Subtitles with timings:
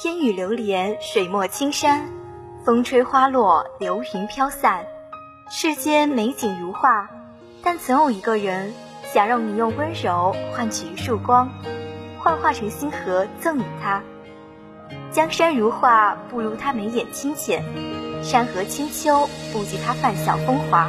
[0.00, 2.08] 烟雨流连，水墨青山，
[2.64, 4.86] 风吹花落，流云飘散。
[5.50, 7.10] 世间美景如画，
[7.62, 8.72] 但总有一个人
[9.12, 11.50] 想让你用温柔换取一束光，
[12.18, 14.02] 幻化成星河赠予他。
[15.10, 17.60] 江山如画，不如他眉眼清浅；
[18.22, 20.88] 山河清秋，不及他泛笑风华。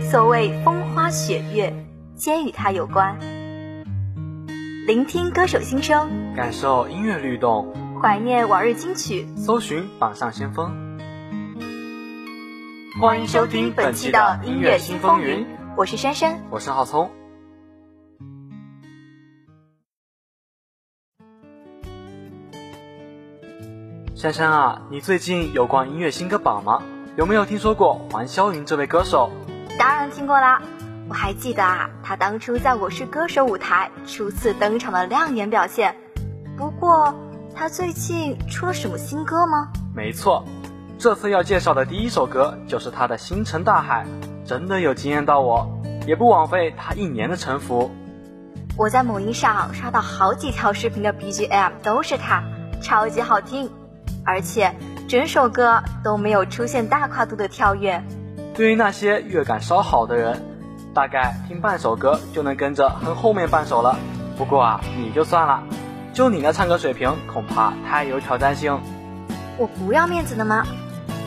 [0.00, 1.74] 所谓风花雪月，
[2.14, 3.18] 皆与他有关。
[4.86, 10.98] 聆听歌手心声，感受音乐律动，怀念往日金曲，搜寻榜上先锋。
[13.00, 15.44] 欢迎收听本期的音乐新风云，
[15.76, 17.10] 我是珊珊，我是浩聪。
[24.14, 26.80] 珊珊啊，你最近有逛音乐新歌榜吗？
[27.16, 29.28] 有没有听说过黄霄云这位歌手？
[29.76, 30.62] 当然听过啦。
[31.08, 35.96] 我还记得啊，他当初在我是歌手舞台初次登场的亮眼表现。
[36.56, 37.14] 不过，
[37.58, 39.68] 他最近出了什么新歌吗？
[39.92, 40.44] 没错，
[40.96, 44.06] 这次要介绍的第一首歌就是他的《星辰大海》，
[44.48, 45.68] 真的有惊艳到我，
[46.06, 47.90] 也不枉费他一年的沉浮。
[48.76, 52.44] 我在某音上刷到好几条视频的 BGM 都是他，
[52.80, 53.68] 超级好听，
[54.24, 54.72] 而且
[55.08, 58.00] 整首歌都没有出现大跨度的跳跃。
[58.54, 60.44] 对于那些乐感稍好的人。
[60.94, 63.96] 大概听半首歌就能跟着哼后面半首了。
[64.36, 65.62] 不过啊，你就算了，
[66.18, 68.76] 就你那唱歌水平，恐怕太有挑战性。
[69.56, 70.66] 我不要面子的吗？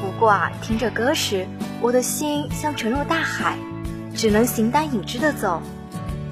[0.02, 1.48] 不过啊，听着歌时，
[1.80, 3.56] 我的心像沉入大海，
[4.14, 5.62] 只能形单影只的走。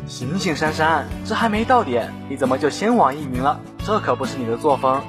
[0.07, 3.57] 醒醒，珊珊，这还没到点，你怎么就先网易云了？
[3.85, 5.01] 这可不是你的作风。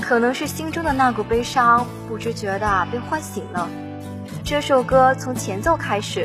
[0.00, 3.68] 可能是心中的那股悲伤，不知觉的被唤醒了。
[4.44, 6.24] 这首歌从前奏开始。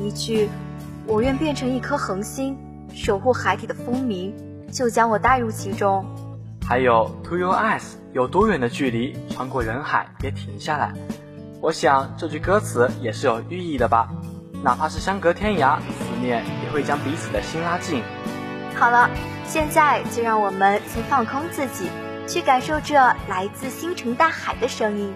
[0.00, 0.48] 一句
[1.04, 2.56] “我愿变成一颗恒星，
[2.94, 4.32] 守护海底的风鸣”，
[4.74, 6.04] 就将我带入其中。
[6.66, 10.92] 还有 “To your eyes”，有多远的距离，穿过人海别停下来。
[11.60, 14.08] 我想这句歌词也是有寓意的吧？
[14.64, 18.02] 哪怕是相隔天涯，思念也会将彼此的心拉近。
[18.74, 19.08] 好了，
[19.46, 21.88] 现在就让我们先放空自己，
[22.26, 22.94] 去感受这
[23.28, 25.14] 来自星辰大海的声音。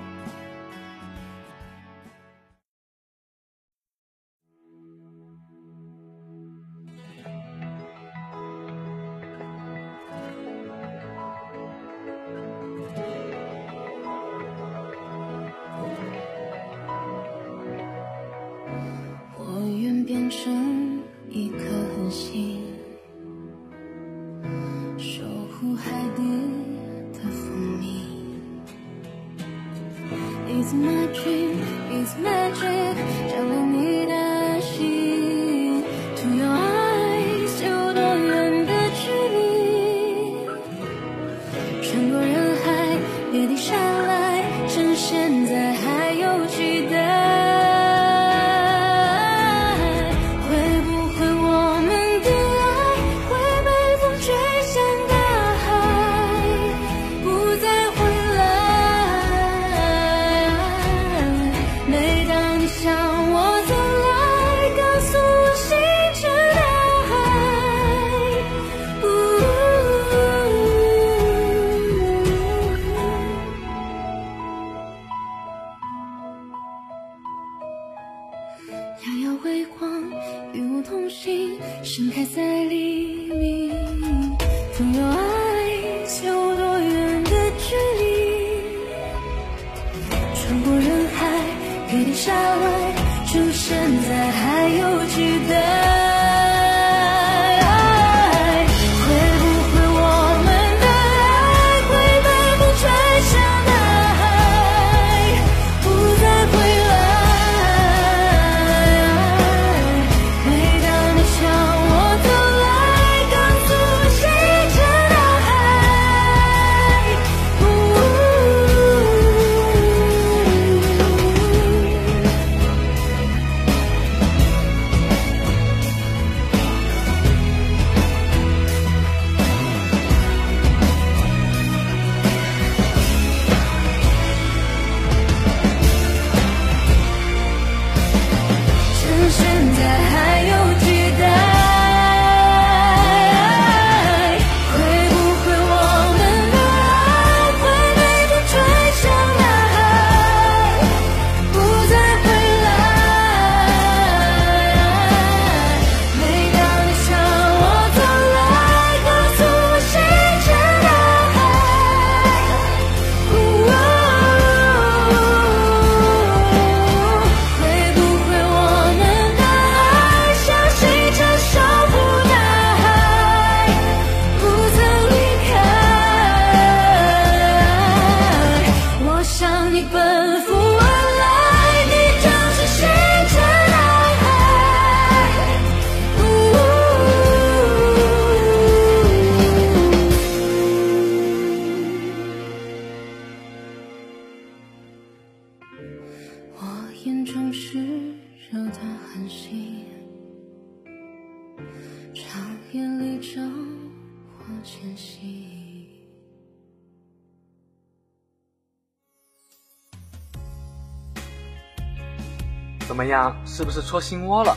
[213.08, 214.56] 样，是不是戳心窝了？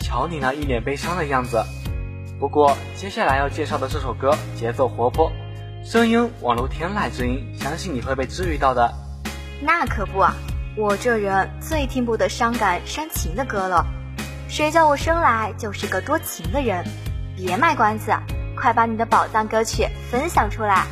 [0.00, 1.64] 瞧你那一脸悲伤的样子。
[2.38, 5.30] 不过接下来要介绍的这首歌节奏活泼，
[5.84, 8.92] 声音宛如天籁之音，相信你会被治愈到的。
[9.60, 10.34] 那可不啊，
[10.76, 13.86] 我这人最听不得伤感煽情的歌了。
[14.48, 16.84] 谁叫我生来就是个多情的人？
[17.36, 18.12] 别卖关子，
[18.56, 20.84] 快把你的宝藏歌曲分享出来。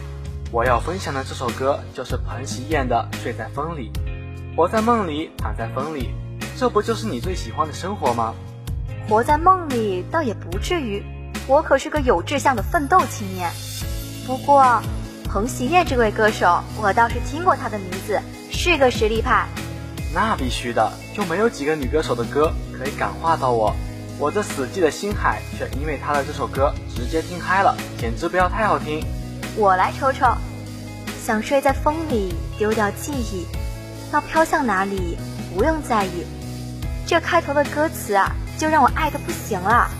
[0.52, 3.92] 我要分享的这首歌就是彭熙晏的《睡在风里》，
[4.56, 6.10] 活在梦里，躺在风里。
[6.56, 8.34] 这不就是你最喜欢的生活吗？
[9.08, 11.02] 活在梦里倒也不至于，
[11.46, 13.50] 我可是个有志向的奋斗青年。
[14.26, 14.80] 不过，
[15.24, 18.20] 彭熙晏这位歌手，我倒是听过他的名字，
[18.50, 19.46] 是个实力派。
[20.14, 23.74] 那必须的，就没有几个女歌手的歌可以感化到我。
[24.18, 29.02] 我这死寂的心海，却因为他的这首歌直接听嗨了，简直不要太好听。
[29.56, 30.26] 我来瞅瞅，
[31.24, 33.46] 想睡在风里，丢掉记忆，
[34.12, 35.16] 要飘向哪里，
[35.54, 36.26] 不用在意。
[37.10, 39.90] 这开头的歌词啊，就让我爱的不行了。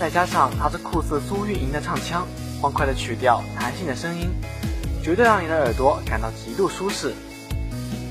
[0.00, 2.26] 再加上他这酷似苏运莹的唱腔，
[2.58, 4.30] 欢快的曲调，弹性的声音，
[5.04, 7.12] 绝对让你的耳朵感到极度舒适。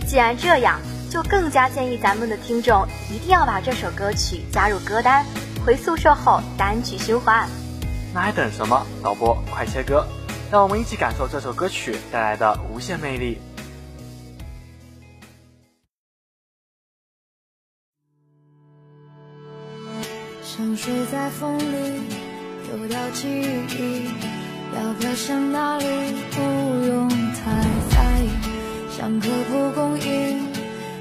[0.05, 0.79] 既然这样，
[1.09, 5.25] 就更加建议咱们的听众一定要把这首歌曲加入歌单，
[5.65, 7.49] 回宿舍后单曲循环。
[8.13, 8.85] 那还等什么？
[9.01, 10.05] 导播，快切歌，
[10.51, 13.41] 让我们一起感受这首歌曲带来的无限魅力。
[20.57, 22.01] 像睡在风里，
[22.65, 24.09] 丢掉记忆，
[24.75, 25.85] 要飘向哪里
[26.31, 26.41] 不
[26.87, 27.61] 用太
[27.91, 28.29] 在意。
[28.89, 30.41] 像颗蒲公英，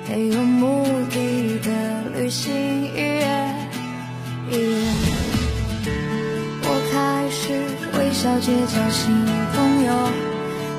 [0.06, 1.70] 没有目的的
[2.14, 3.54] 旅行，一夜
[4.50, 4.92] 一夜。
[6.62, 7.54] 我开始
[7.98, 9.10] 微笑结交新
[9.54, 9.90] 朋友，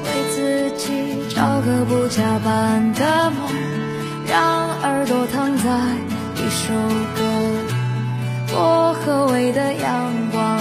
[0.05, 0.37] 为自
[0.77, 0.85] 己
[1.33, 3.49] 找个不加班的梦，
[4.27, 5.65] 让耳朵躺在
[6.35, 6.75] 一首
[7.15, 7.66] 歌。
[8.57, 10.59] 薄荷味的阳光，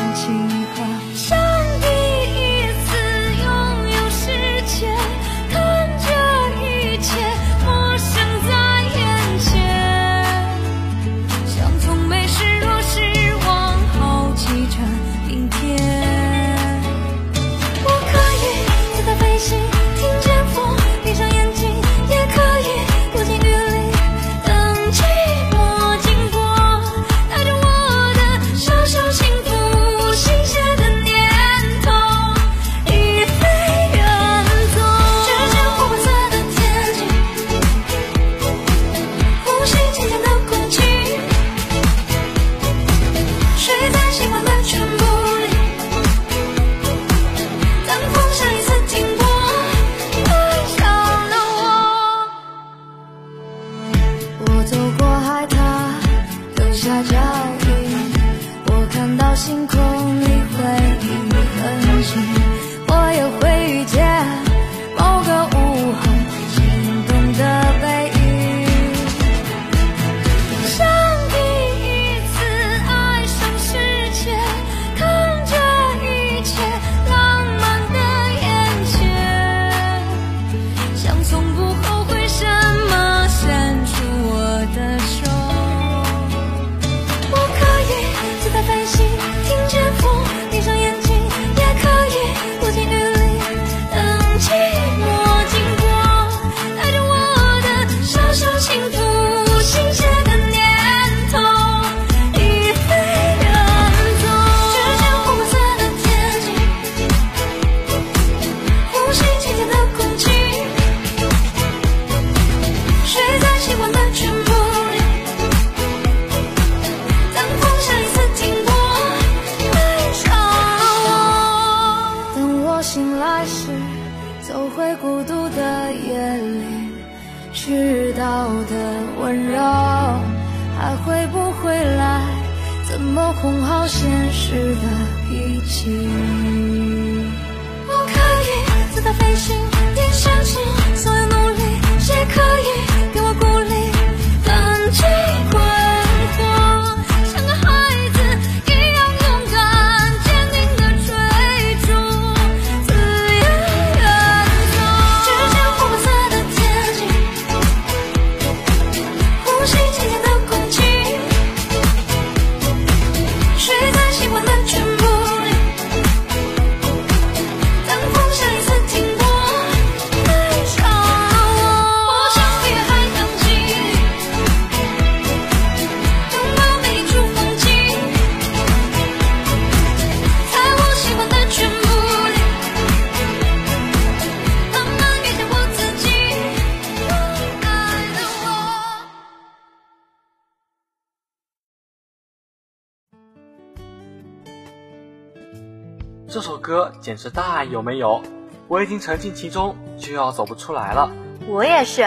[196.36, 198.20] 这首歌简直大有没有？
[198.68, 201.10] 我已经沉浸其中，就要走不出来了。
[201.46, 202.06] 我也是，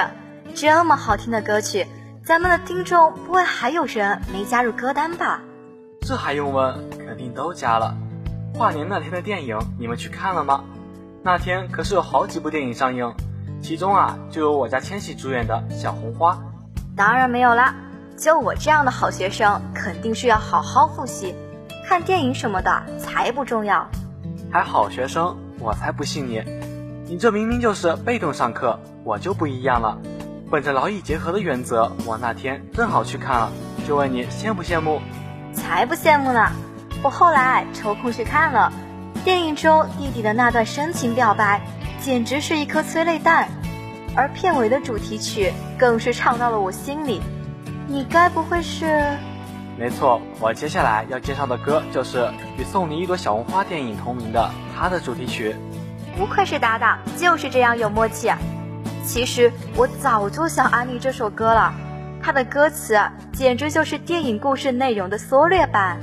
[0.53, 1.87] 这么好听的歌曲，
[2.23, 5.41] 咱们的听众不会还有人没加入歌单吧？
[6.01, 6.75] 这还用问？
[6.91, 7.97] 肯定都加了。
[8.53, 10.63] 跨年那天的电影，你们去看了吗？
[11.23, 13.11] 那天可是有好几部电影上映，
[13.63, 16.33] 其中啊就有我家千玺主演的《小红花》。
[16.95, 17.73] 当然没有啦，
[18.15, 21.33] 就我这样的好学生，肯定是要好好复习，
[21.87, 23.89] 看电影什么的才不重要。
[24.51, 26.43] 还好学生，我才不信你！
[27.07, 29.99] 你这明明就是被动上课，我就不一样了。
[30.49, 33.51] 本着劳逸结合的原则，我那天正好去看了，
[33.87, 35.01] 就问你羡不羡慕？
[35.53, 36.51] 才不羡慕呢！
[37.03, 38.73] 我后来抽空去看了，
[39.23, 41.61] 电影中弟弟的那段深情表白，
[42.01, 43.47] 简直是一颗催泪弹，
[44.15, 47.21] 而片尾的主题曲更是唱到了我心里。
[47.87, 49.15] 你该不会是？
[49.79, 55.55] 没错，我接下来要介绍的歌就是与《送你一朵小红花》电影同名的它的主题曲。
[56.17, 58.29] 不愧是搭档，就是这样有默契。
[59.05, 61.73] 其实我早就想安利这首歌了，
[62.21, 62.99] 它的歌词
[63.31, 65.97] 简直就是电影故事内容的缩略版。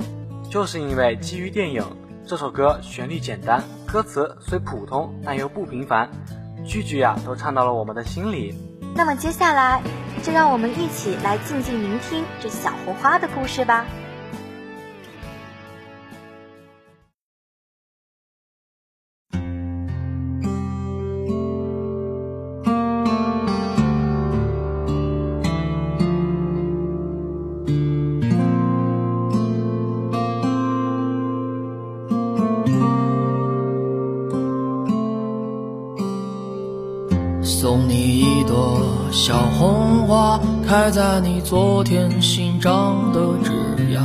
[0.49, 1.85] 就是因为基于电影，
[2.25, 6.09] 这首歌旋律简单，歌词虽普通但又不平凡，
[6.65, 8.55] 句句呀都唱到了我们的心里。
[8.97, 9.79] 那么接下来，
[10.23, 13.85] 就让我们一起来静静聆听这小红花的故事吧。
[39.27, 43.99] 小红花，开在你昨天新长的枝桠，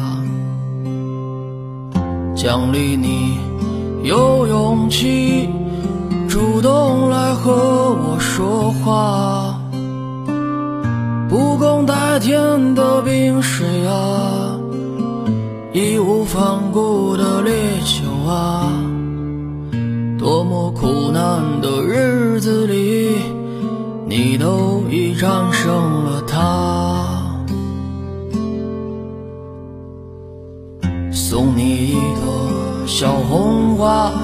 [2.35, 3.39] 奖励你
[4.03, 5.49] 有勇气
[6.29, 9.61] 主动来和我说话。
[11.29, 14.59] 不共戴天的冰水啊，
[15.73, 17.53] 义无反顾的烈
[17.85, 18.67] 酒啊，
[20.19, 23.13] 多么苦难的日子里。
[24.05, 24.72] 你都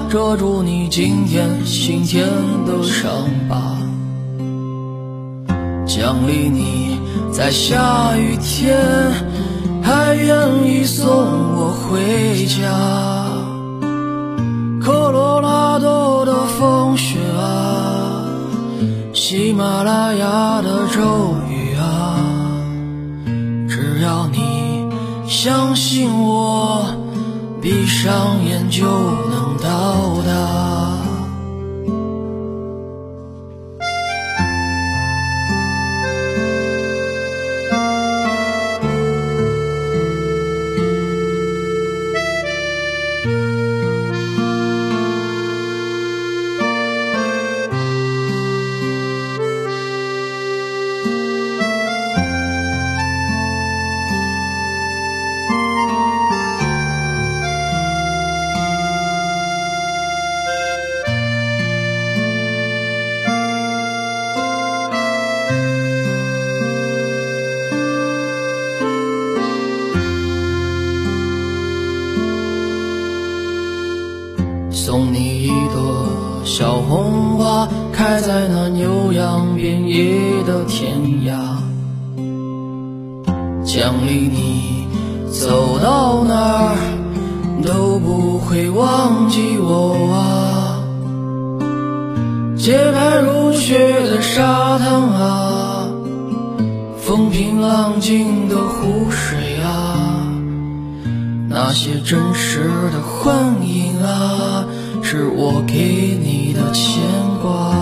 [0.09, 2.25] 遮住你今天心田
[2.65, 3.11] 的伤
[3.47, 3.77] 疤，
[5.85, 6.97] 奖励你
[7.31, 8.77] 在下雨天
[9.83, 12.71] 还愿意送我回家。
[14.81, 18.25] 科罗拉多的风雪啊。
[19.13, 22.15] 喜马拉雅的骤雨啊，
[23.67, 24.87] 只要你
[25.27, 26.85] 相信我，
[27.61, 30.98] 闭上眼就能到达。
[105.51, 107.01] 我给你的牵
[107.41, 107.73] 挂，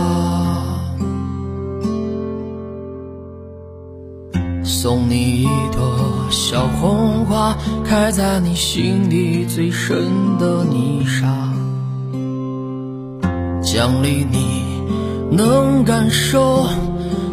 [4.64, 5.82] 送你一朵
[6.32, 9.98] 小红花，开在你心底最深
[10.40, 11.28] 的泥沙，
[13.62, 14.64] 奖励你
[15.30, 16.66] 能感受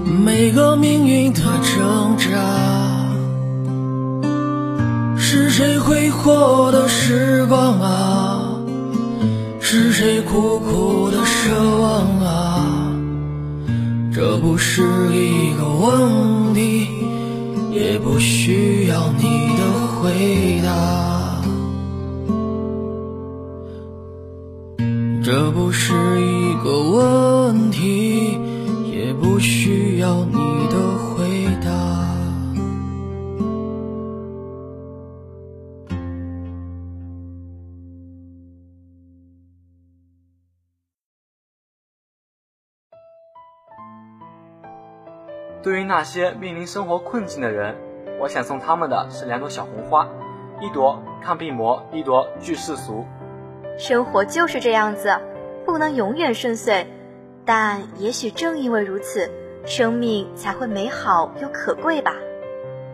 [0.05, 2.29] 每个命运的挣扎。
[5.17, 8.24] 是谁挥霍的时光啊？
[9.77, 12.95] 是谁苦苦的奢望啊？
[14.15, 16.87] 这不是一个问题，
[17.73, 19.25] 也不需要你
[19.59, 19.65] 的
[19.99, 21.43] 回答。
[25.25, 28.39] 这不是一个问题，
[28.93, 30.39] 也不需要你
[30.71, 30.77] 的
[45.65, 47.75] 对于那些面临生活困境的人，
[48.21, 50.07] 我想送他们的是两朵小红花，
[50.61, 53.07] 一朵抗病魔，一朵惧世俗。
[53.79, 55.19] 生活就是这样子，
[55.65, 56.87] 不能永远顺遂，
[57.47, 59.31] 但也许正因为如此，
[59.65, 62.13] 生命才会美好又可贵吧。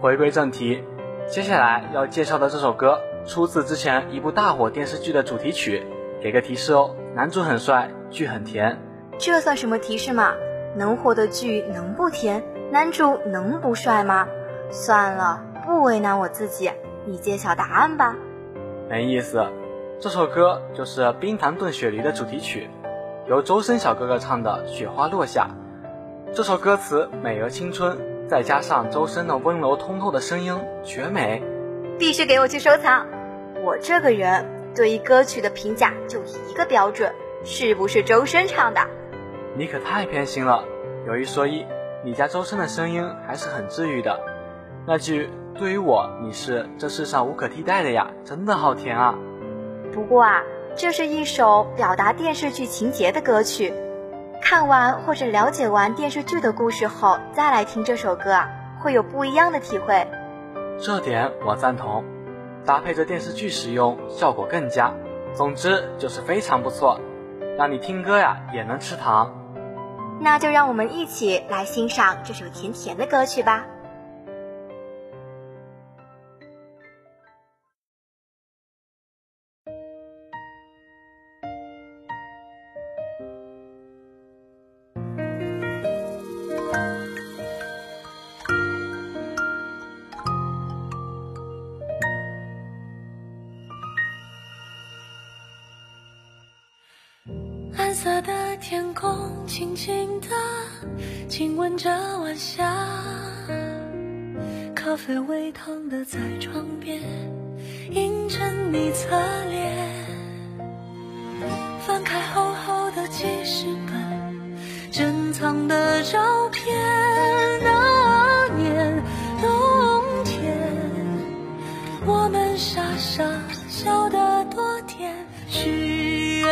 [0.00, 0.84] 回归正题，
[1.26, 5.82] 接下来要介绍的这首歌出自之前一部大火电视剧的主题曲。
[6.22, 8.78] 给个提示哦，男主很帅，剧很甜。
[9.18, 10.34] 这算什么提示嘛？
[10.76, 12.40] 能火的剧能不甜？
[12.72, 14.28] 男主能不帅吗？
[14.70, 16.70] 算了，不为难我自己，
[17.04, 18.14] 你揭晓答案吧。
[18.88, 19.44] 没意思，
[19.98, 22.70] 这首歌就是《冰糖炖雪梨》的主题曲，
[23.26, 25.48] 由周深小哥哥唱的《雪花落下》。
[26.32, 31.42] 这首歌词美而青春，再加上周深那温柔通透的声音，绝美。
[31.98, 33.04] 必须给我去收藏。
[33.64, 37.12] 我这个人对于歌曲的评价就一个标准，
[37.44, 38.80] 是不是周深唱的？
[39.56, 40.64] 你可太偏心了。
[41.06, 41.66] 有一说一，
[42.02, 44.18] 你家周深的声音还是很治愈的。
[44.86, 49.14] 那句“对于我，你是这世上无可替代的呀”，真的好甜啊。
[49.92, 50.40] 不过啊，
[50.74, 53.74] 这是一首表达电视剧情节的歌曲。
[54.40, 58.48] 看完或者了解完电视剧的故事后，再来听这首歌啊，
[58.80, 60.06] 会有不一样的体会。
[60.78, 62.02] 这点我赞同，
[62.64, 64.94] 搭配着电视剧使用，效果更佳。
[65.34, 66.98] 总之就是非常不错，
[67.58, 69.39] 让你听歌呀也能吃糖。
[70.22, 73.64] 那就让我们一起来欣赏这首甜甜的歌曲吧。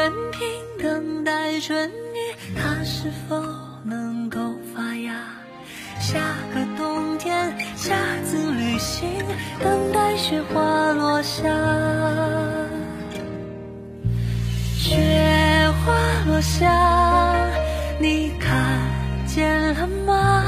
[0.08, 0.48] 任凭
[0.82, 3.36] 等待春雨，它是否
[3.84, 4.38] 能够
[4.74, 5.12] 发芽？
[6.00, 6.18] 下
[6.54, 7.94] 个冬天，下
[8.24, 9.06] 次旅行，
[9.62, 11.42] 等待雪花落下。
[14.78, 14.96] 雪
[15.84, 15.92] 花
[16.26, 17.44] 落下，
[18.00, 18.80] 你看
[19.26, 20.42] 见了吗？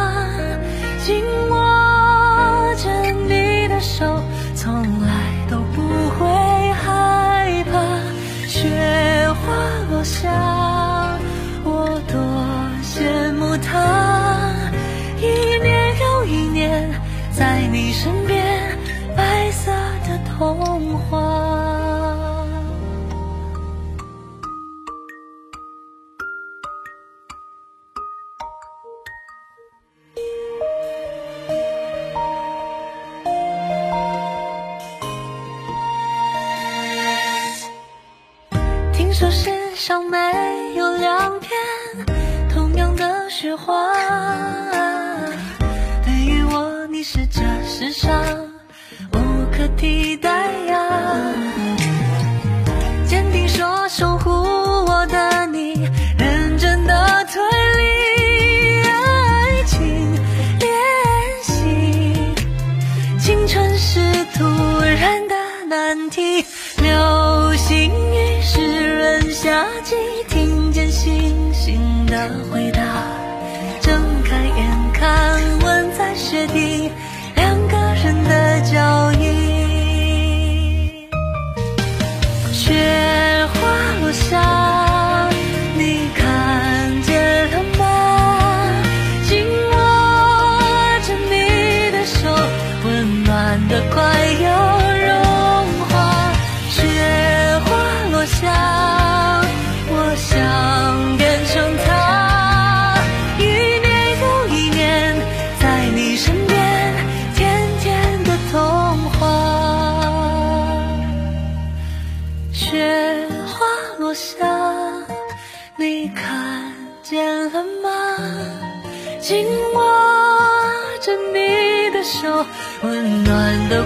[1.04, 4.22] 紧握着你的手，
[10.02, 10.32] 想，
[11.64, 12.18] 我多
[12.82, 14.52] 羡慕他，
[15.18, 15.26] 一
[15.62, 16.90] 年又一年，
[17.30, 18.76] 在你身边，
[19.16, 19.70] 白色
[20.08, 20.79] 的童
[43.66, 43.99] 花，
[84.12, 84.49] 花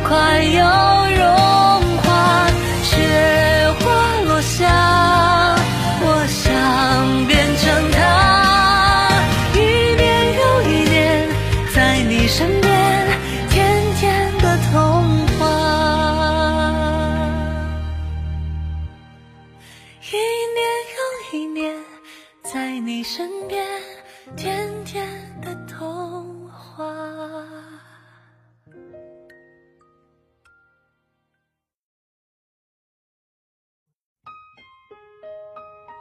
[0.04, 0.93] 快要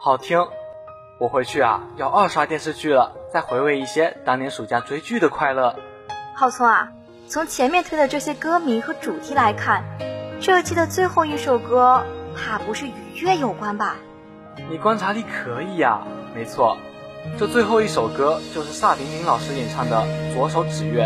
[0.06, 0.38] 好听，
[1.18, 5.74] 我回去啊要二刷电视剧了，再回味一些当年暑假追剧的快乐。
[6.36, 6.90] 浩聪啊，
[7.30, 9.82] 从前面推的这些歌名和主题来看，
[10.42, 12.04] 这期的最后一首歌，
[12.36, 13.96] 怕不是与月有关吧？
[14.70, 16.02] 你观察力可以呀、
[16.36, 16.78] 没错，
[17.40, 20.04] 这最后一首歌就是萨顶顶老师演唱的
[20.36, 21.06] 《左手指月》，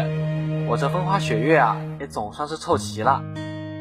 [0.68, 3.22] 我这风花雪月啊也总算是凑齐了。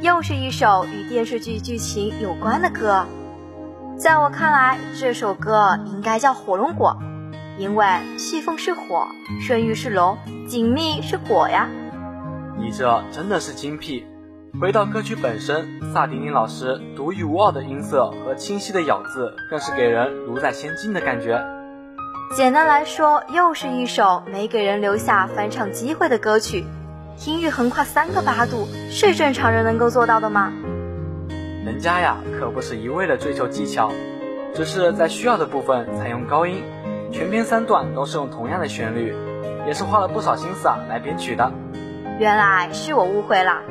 [0.02, 3.06] 又是一首与电视剧剧情有关的歌。
[3.98, 6.98] 在我看来，这首歌应该叫《火龙果》，
[7.58, 7.86] 因为
[8.18, 9.08] 旭凤是火，
[9.40, 11.66] 顺玉是龙，锦觅是果呀。
[12.58, 14.06] 你这真的是精辟。
[14.60, 21.42] 回到歌曲本身，萨顶顶老师独一无二的音色和清晰的咬字，更是给人如在仙境的感觉。
[22.36, 26.66] 简单来说，又是一首没给人留下翻唱机会的歌曲。
[27.24, 30.52] 音域横跨三个八度，是正常人能够做到的吗？
[31.66, 33.90] 人家呀可不是一味的追求技巧，
[34.54, 36.62] 只是在需要的部分采用高音，
[37.10, 39.12] 全篇三段都是用同样的旋律，
[39.66, 41.52] 也是花了不少心思啊来编曲的。
[42.20, 43.62] 原来是我误会了，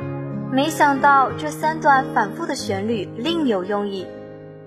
[0.52, 4.06] 没想到这三段反复的旋律另有用意。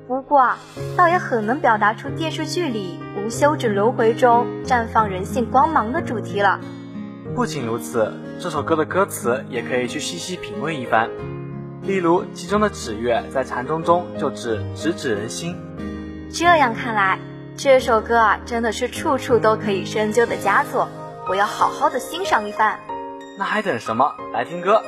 [0.08, 0.58] 不过啊，
[0.98, 6.60] 倒也很能表达出电视剧里无休止轮回中绽放人性光芒的主题了。
[7.36, 11.12] 不仅如此，这首歌的歌词也可以去细细品味一番。
[11.90, 15.56] 例如，其中的“指月”在禅宗中就指直指人心。
[16.32, 17.18] 这样看来，
[17.58, 20.88] 这首歌啊，真的是处处都可以深究的佳作。
[21.28, 22.80] 我要好好的欣赏一番。
[23.40, 24.14] 那还等什么？
[24.32, 24.84] 来听歌。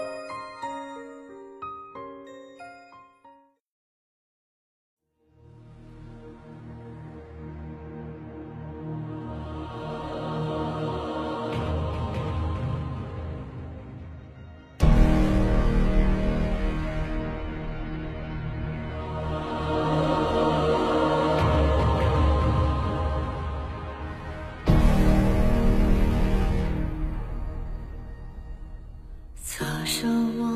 [29.62, 30.08] 左手
[30.40, 30.50] 握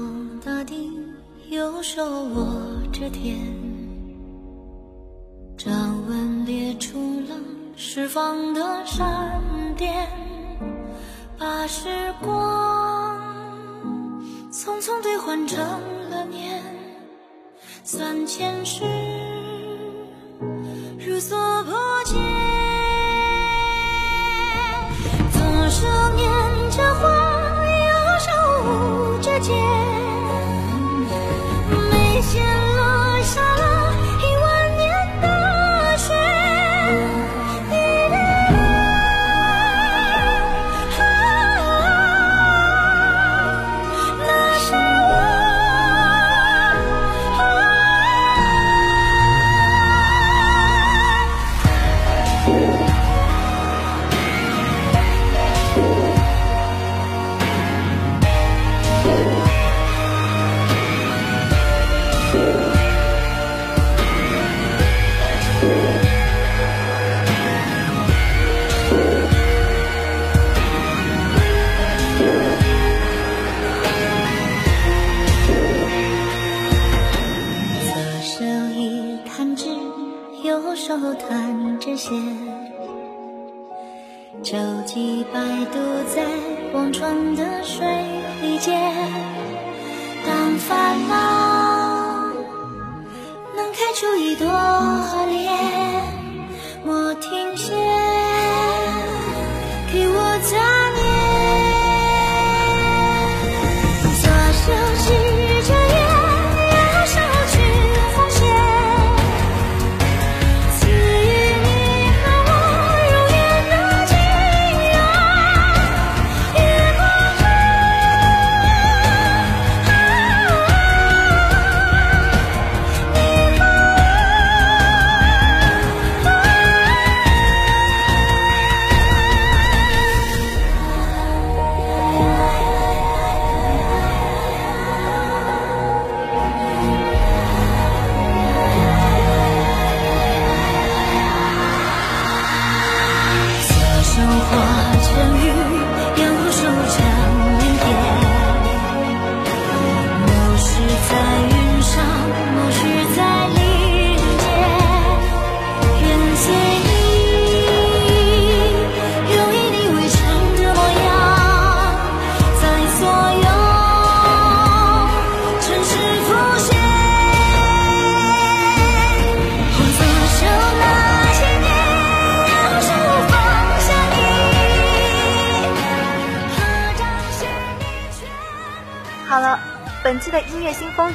[0.44, 0.91] 大地，
[1.52, 3.38] 右手握着天，
[5.56, 5.72] 掌
[6.08, 7.36] 纹裂出了
[7.76, 9.44] 释放的闪
[9.78, 10.08] 电，
[11.38, 11.88] 把时
[12.20, 13.15] 光
[14.52, 15.63] 匆匆兑换成
[16.10, 16.63] 了年，
[17.84, 18.84] 三千世
[20.98, 21.72] 如所不
[22.06, 22.20] 见。
[25.32, 26.44] 左手捻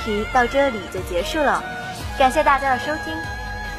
[0.01, 1.63] 乐新风云到这里就结束了，
[2.19, 3.15] 感谢大家的收听，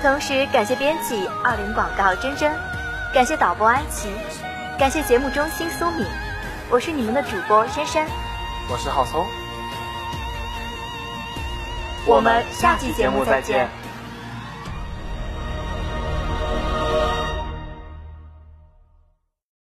[0.02, 2.52] 同时感谢编辑二零广告珍珍，
[3.14, 4.10] 感谢导播安琪，
[4.78, 6.06] 感谢节目中心苏敏，
[6.70, 8.06] 我是你们的主播珊珊，
[8.70, 9.26] 我是浩聪，
[12.06, 13.81] 我们下期节目再见。